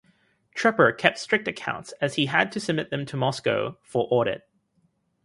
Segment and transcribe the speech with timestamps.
[0.55, 4.49] Trepper kept strict accounts as he had to submit them to Moscow for audit.